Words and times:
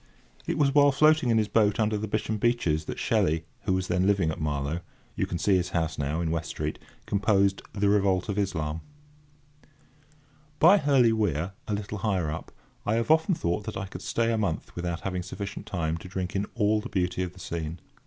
It 0.47 0.57
was 0.57 0.73
while 0.73 0.91
floating 0.91 1.29
in 1.29 1.37
his 1.37 1.47
boat 1.47 1.79
under 1.79 1.95
the 1.95 2.07
Bisham 2.07 2.39
beeches 2.39 2.85
that 2.85 2.97
Shelley, 2.97 3.45
who 3.65 3.73
was 3.73 3.87
then 3.87 4.07
living 4.07 4.31
at 4.31 4.41
Marlow 4.41 4.79
(you 5.15 5.27
can 5.27 5.37
see 5.37 5.55
his 5.57 5.69
house 5.77 5.99
now, 5.99 6.21
in 6.21 6.31
West 6.31 6.49
street), 6.49 6.79
composed 7.05 7.61
The 7.73 7.87
Revolt 7.87 8.27
of 8.27 8.39
Islam. 8.39 8.81
By 10.57 10.79
Hurley 10.79 11.13
Weir, 11.13 11.51
a 11.67 11.75
little 11.75 11.99
higher 11.99 12.31
up, 12.31 12.51
I 12.83 12.95
have 12.95 13.11
often 13.11 13.35
thought 13.35 13.63
that 13.65 13.77
I 13.77 13.85
could 13.85 14.01
stay 14.01 14.31
a 14.31 14.39
month 14.39 14.75
without 14.75 15.01
having 15.01 15.21
sufficient 15.21 15.67
time 15.67 15.97
to 15.99 16.07
drink 16.07 16.35
in 16.35 16.47
all 16.55 16.81
the 16.81 16.89
beauty 16.89 17.21
of 17.21 17.33
the 17.33 17.39
scene. 17.39 17.79